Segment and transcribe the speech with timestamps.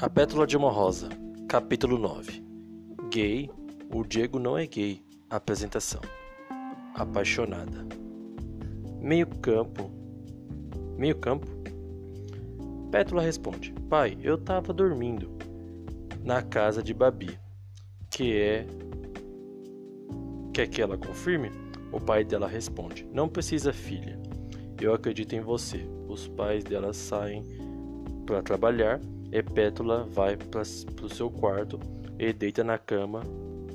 [0.00, 1.08] A Pétala de uma Rosa,
[1.48, 2.40] capítulo 9
[3.10, 3.50] Gay,
[3.92, 5.02] o Diego não é gay.
[5.28, 6.00] Apresentação
[6.94, 7.84] Apaixonada
[9.00, 9.90] Meio campo
[10.96, 11.48] Meio campo
[12.92, 15.36] Pétula responde: Pai, eu tava dormindo
[16.22, 17.36] na casa de Babi,
[18.08, 18.66] que é.
[20.54, 21.50] Quer que ela confirme?
[21.90, 24.16] O pai dela responde: Não precisa, filha.
[24.80, 25.86] Eu acredito em você.
[26.08, 27.44] Os pais dela saem
[28.24, 31.78] para trabalhar e Pétula vai para o seu quarto
[32.18, 33.22] e deita na cama,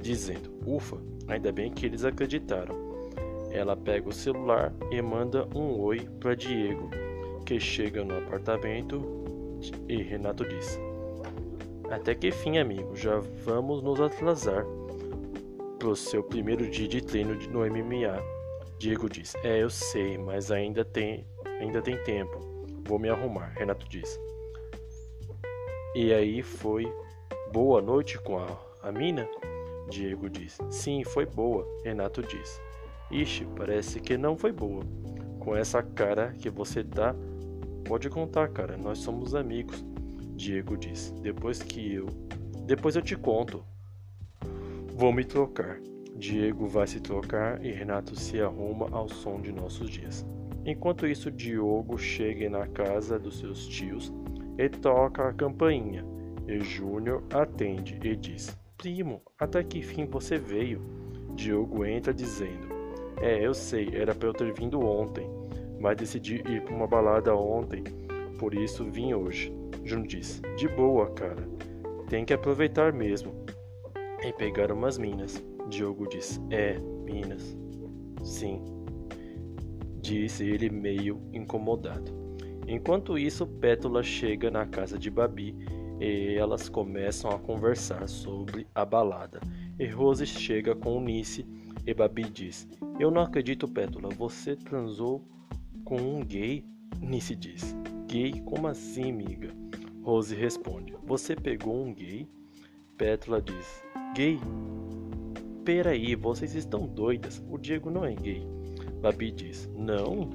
[0.00, 2.88] dizendo: Ufa, ainda bem que eles acreditaram.
[3.50, 6.90] Ela pega o celular e manda um oi para Diego,
[7.46, 9.18] que chega no apartamento
[9.88, 10.78] e Renato diz:
[11.90, 14.64] Até que fim, amigo, já vamos nos atrasar
[15.78, 18.22] pro seu primeiro dia de treino no MMA.
[18.78, 21.26] Diego diz: É, eu sei, mas ainda tem,
[21.60, 22.38] ainda tem tempo.
[22.86, 23.52] Vou me arrumar.
[23.56, 24.18] Renato diz:
[25.94, 26.90] E aí foi
[27.52, 28.46] boa noite com a,
[28.82, 29.28] a mina?
[29.90, 31.66] Diego diz: Sim, foi boa.
[31.84, 32.60] Renato diz:
[33.10, 34.82] Ixi, parece que não foi boa.
[35.38, 37.14] Com essa cara que você tá,
[37.88, 39.82] Pode contar, cara, nós somos amigos.
[40.36, 41.10] Diego diz.
[41.22, 42.06] Depois que eu.
[42.66, 43.64] Depois eu te conto.
[44.94, 45.80] Vou me trocar.
[46.14, 50.26] Diego vai se trocar e Renato se arruma ao som de nossos dias.
[50.66, 54.12] Enquanto isso, Diogo chega na casa dos seus tios
[54.58, 56.04] e toca a campainha.
[56.46, 60.80] E Júnior atende e diz: Primo, até que fim você veio?
[61.34, 62.68] Diogo entra dizendo:
[63.20, 65.38] É, eu sei, era para eu ter vindo ontem
[65.80, 67.84] mas decidi ir para uma balada ontem,
[68.38, 69.52] por isso vim hoje.
[69.84, 71.48] Juno diz: De boa, cara.
[72.08, 73.32] Tem que aproveitar mesmo.
[74.22, 75.42] E pegar umas minas.
[75.68, 77.56] Diogo diz: É, minas.
[78.24, 78.62] Sim.
[80.00, 82.17] Disse ele meio incomodado.
[82.68, 85.56] Enquanto isso, Pétula chega na casa de Babi
[85.98, 89.40] e elas começam a conversar sobre a balada.
[89.78, 91.46] E Rose chega com Nice
[91.86, 92.68] e Babi diz:
[93.00, 95.24] Eu não acredito, Pétula, você transou
[95.82, 96.62] com um gay?
[97.00, 97.74] Nice diz.
[98.06, 98.42] Gay?
[98.42, 99.48] Como assim, amiga?
[100.02, 100.94] Rose responde.
[101.06, 102.28] Você pegou um gay?
[102.98, 103.82] Pétula diz.
[104.14, 104.38] Gay?
[105.64, 107.42] Peraí, vocês estão doidas.
[107.48, 108.46] O Diego não é gay.
[109.00, 109.70] Babi diz.
[109.74, 110.28] Não?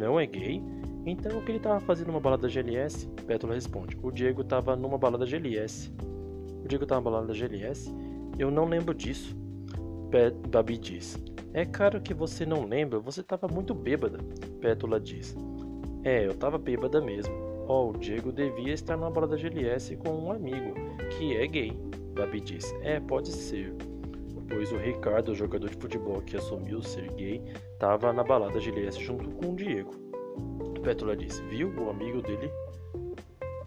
[0.00, 0.62] Não é gay?
[1.04, 3.06] Então o que ele estava fazendo numa balada GLS?
[3.26, 3.98] Pétula responde.
[4.02, 5.92] O Diego estava numa balada GLS.
[6.64, 7.94] O Diego estava numa balada GLS?
[8.38, 9.36] Eu não lembro disso.
[10.48, 11.22] Babi diz.
[11.52, 14.18] É claro que você não lembra, você estava muito bêbada.
[14.58, 15.36] Pétula diz.
[16.02, 17.34] É, eu estava bêbada mesmo.
[17.68, 20.72] Oh, o Diego devia estar na balada GLS com um amigo,
[21.10, 21.78] que é gay.
[22.14, 22.74] Babi diz.
[22.80, 23.74] É, pode ser.
[24.50, 27.40] Pois o Ricardo, jogador de futebol que assumiu ser gay,
[27.72, 29.94] estava na balada GLS junto com o Diego.
[30.82, 31.38] Pétula diz.
[31.48, 32.50] Viu o amigo dele?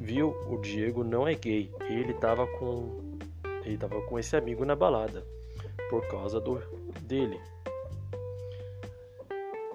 [0.00, 1.70] Viu, o Diego não é gay.
[1.88, 3.08] Ele estava com
[3.64, 5.26] ele estava com esse amigo na balada
[5.90, 6.58] por causa do
[7.02, 7.38] dele.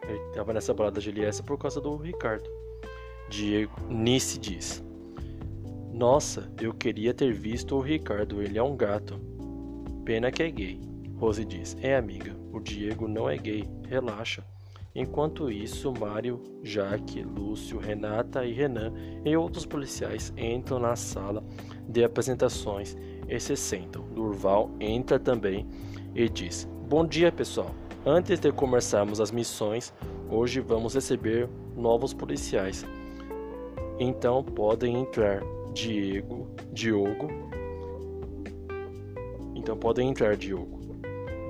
[0.08, 2.50] Ele estava nessa balada GLS por causa do Ricardo.
[3.30, 4.84] Diego Nice diz:
[5.92, 9.20] Nossa, eu queria ter visto o Ricardo, ele é um gato.
[10.06, 10.93] Pena que é gay.
[11.24, 14.44] Rose diz: É amiga, o Diego não é gay, relaxa.
[14.94, 21.42] Enquanto isso, Mário, Jaque, Lúcio, Renata e Renan e outros policiais entram na sala
[21.88, 24.04] de apresentações e se sentam.
[24.10, 25.66] Durval entra também
[26.14, 27.74] e diz: Bom dia, pessoal.
[28.06, 29.94] Antes de começarmos as missões,
[30.30, 32.86] hoje vamos receber novos policiais.
[33.98, 35.42] Então podem entrar
[35.74, 37.30] Diego, Diogo.
[39.56, 40.83] Então podem entrar Diogo.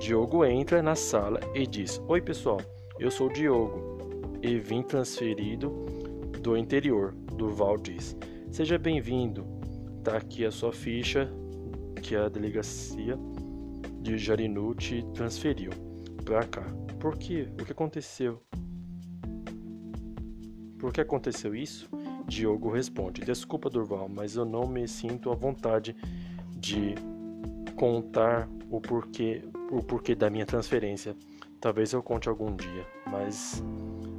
[0.04, 2.60] Diogo entra na sala e diz: Oi, pessoal.
[3.00, 3.98] Eu sou Diogo
[4.42, 5.70] e vim transferido
[6.42, 7.14] do interior.
[7.34, 8.14] Durval diz:
[8.50, 9.46] Seja bem-vindo.
[10.02, 11.32] Tá aqui a sua ficha
[12.02, 13.18] que a delegacia
[14.02, 15.70] de Jarinu te transferiu
[16.22, 16.66] para cá.
[17.00, 17.48] Por quê?
[17.58, 18.42] O que aconteceu?
[20.78, 21.88] Por que aconteceu isso?
[22.28, 25.96] Diogo responde: Desculpa, Durval, mas eu não me sinto à vontade
[26.58, 26.94] de
[27.74, 29.42] contar o porquê,
[29.74, 31.16] o porquê da minha transferência.
[31.60, 33.62] Talvez eu conte algum dia, mas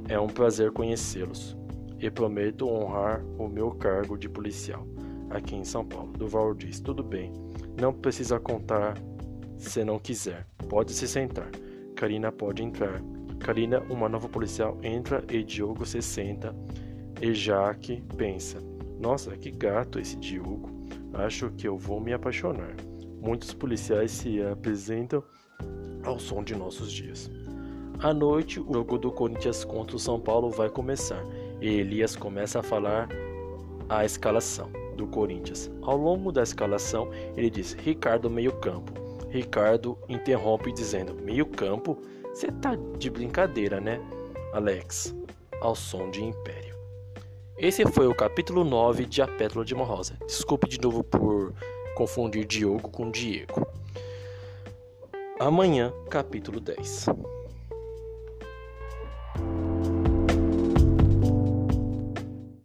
[0.08, 1.56] é um prazer conhecê-los
[1.98, 4.86] e prometo honrar o meu cargo de policial
[5.30, 6.12] aqui em São Paulo.
[6.12, 7.32] Duval diz: Tudo bem,
[7.80, 8.94] não precisa contar
[9.56, 10.46] se não quiser.
[10.68, 11.50] Pode se sentar.
[11.94, 13.00] Karina pode entrar.
[13.40, 16.54] Karina, uma nova policial, entra e Diogo se senta.
[17.20, 18.60] E Jaque pensa:
[19.00, 20.74] Nossa, que gato esse Diogo.
[21.14, 22.74] Acho que eu vou me apaixonar.
[23.20, 25.22] Muitos policiais se apresentam
[26.04, 27.30] ao som de nossos dias.
[28.00, 31.24] À noite, o jogo do Corinthians contra o São Paulo vai começar.
[31.60, 33.08] E Elias começa a falar
[33.88, 35.70] a escalação do Corinthians.
[35.82, 38.92] Ao longo da escalação, ele diz: Ricardo, meio-campo.
[39.30, 41.98] Ricardo interrompe dizendo: Meio-campo?
[42.32, 43.98] Você tá de brincadeira, né,
[44.52, 45.14] Alex?
[45.62, 46.76] Ao som de Império.
[47.56, 50.18] Esse foi o capítulo 9 de A Pétala de uma Rosa.
[50.26, 51.54] Desculpe de novo por
[51.94, 53.66] confundir Diogo com Diego.
[55.38, 57.06] Amanhã, capítulo 10.